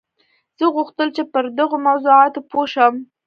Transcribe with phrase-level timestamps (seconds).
[0.57, 2.93] زه غوښتل چې پر دغو موضوعاتو پوه شم